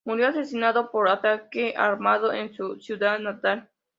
Murió 0.03 0.29
asesinado 0.29 0.89
por 0.89 1.07
ataque 1.07 1.75
armado 1.77 2.33
en 2.33 2.51
su 2.55 2.79
ciudad 2.81 3.19
natal. 3.19 3.69